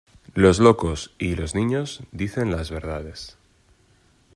Los 0.33 0.57
locos 0.57 1.13
y 1.19 1.35
los 1.35 1.53
niños 1.53 2.01
dicen 2.11 2.49
las 2.49 2.71
verdades. 2.71 3.37